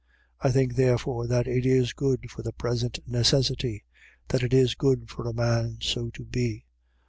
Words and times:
7:26. 0.41 0.49
I 0.49 0.51
think 0.51 0.75
therefore 0.75 1.27
that 1.27 1.45
this 1.45 1.63
is 1.63 1.93
good 1.93 2.31
for 2.31 2.41
the 2.41 2.51
present 2.53 2.97
necessity: 3.05 3.83
that 4.29 4.41
it 4.41 4.51
is 4.51 4.73
good 4.73 5.11
for 5.11 5.27
a 5.27 5.31
man 5.31 5.77
so 5.79 6.09
to 6.09 6.23
be. 6.25 6.65